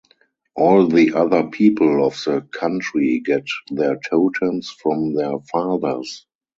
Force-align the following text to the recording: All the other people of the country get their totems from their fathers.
All 0.55 0.87
the 0.87 1.13
other 1.13 1.43
people 1.43 2.03
of 2.03 2.15
the 2.25 2.41
country 2.51 3.19
get 3.23 3.45
their 3.69 3.99
totems 4.09 4.71
from 4.71 5.13
their 5.13 5.37
fathers. 5.51 6.25